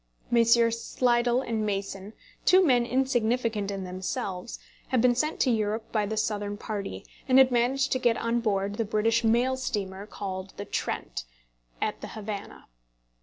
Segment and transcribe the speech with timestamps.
[0.31, 0.83] Messrs.
[0.83, 2.13] Slidell and Mason,
[2.43, 7.37] two men insignificant in themselves, had been sent to Europe by the Southern party, and
[7.37, 11.25] had managed to get on board the British mail steamer called "The Trent,"
[11.79, 12.65] at the Havannah.